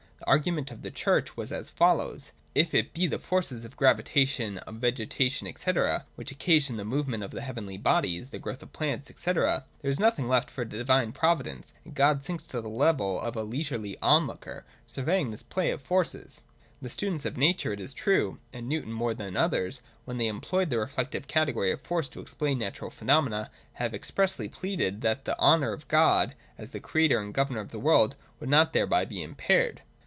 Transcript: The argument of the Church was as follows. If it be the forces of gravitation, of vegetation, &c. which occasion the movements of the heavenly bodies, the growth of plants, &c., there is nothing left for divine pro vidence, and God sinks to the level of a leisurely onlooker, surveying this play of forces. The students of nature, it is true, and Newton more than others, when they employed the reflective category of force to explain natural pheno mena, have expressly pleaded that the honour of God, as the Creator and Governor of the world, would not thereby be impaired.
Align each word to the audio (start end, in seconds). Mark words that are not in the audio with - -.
The 0.19 0.29
argument 0.35 0.69
of 0.69 0.83
the 0.83 0.91
Church 0.91 1.35
was 1.35 1.51
as 1.51 1.71
follows. 1.71 2.31
If 2.53 2.75
it 2.75 2.93
be 2.93 3.07
the 3.07 3.17
forces 3.17 3.65
of 3.65 3.75
gravitation, 3.75 4.59
of 4.59 4.75
vegetation, 4.75 5.51
&c. 5.57 5.71
which 6.15 6.31
occasion 6.31 6.75
the 6.75 6.85
movements 6.85 7.25
of 7.25 7.31
the 7.31 7.41
heavenly 7.41 7.75
bodies, 7.77 8.29
the 8.29 8.37
growth 8.39 8.61
of 8.61 8.71
plants, 8.71 9.11
&c., 9.13 9.31
there 9.33 9.63
is 9.81 9.99
nothing 9.99 10.29
left 10.29 10.51
for 10.51 10.63
divine 10.63 11.11
pro 11.11 11.35
vidence, 11.35 11.73
and 11.83 11.95
God 11.95 12.23
sinks 12.23 12.45
to 12.47 12.61
the 12.61 12.69
level 12.69 13.19
of 13.19 13.35
a 13.35 13.41
leisurely 13.43 13.97
onlooker, 14.01 14.63
surveying 14.85 15.31
this 15.31 15.41
play 15.41 15.71
of 15.71 15.81
forces. 15.81 16.41
The 16.83 16.91
students 16.91 17.25
of 17.25 17.35
nature, 17.35 17.73
it 17.73 17.79
is 17.81 17.91
true, 17.93 18.37
and 18.53 18.69
Newton 18.69 18.93
more 18.93 19.15
than 19.15 19.35
others, 19.35 19.81
when 20.05 20.17
they 20.17 20.27
employed 20.27 20.69
the 20.69 20.77
reflective 20.79 21.27
category 21.27 21.71
of 21.71 21.81
force 21.81 22.07
to 22.09 22.21
explain 22.21 22.59
natural 22.59 22.91
pheno 22.91 23.23
mena, 23.23 23.49
have 23.73 23.95
expressly 23.95 24.47
pleaded 24.47 25.01
that 25.01 25.25
the 25.25 25.37
honour 25.39 25.73
of 25.73 25.87
God, 25.87 26.35
as 26.59 26.69
the 26.69 26.79
Creator 26.79 27.19
and 27.19 27.33
Governor 27.33 27.61
of 27.61 27.69
the 27.71 27.79
world, 27.79 28.15
would 28.39 28.49
not 28.49 28.71
thereby 28.71 29.03
be 29.03 29.23
impaired. 29.23 29.81